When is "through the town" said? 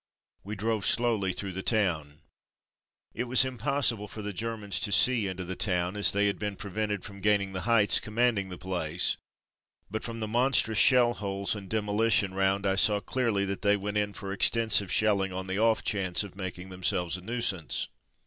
1.31-2.21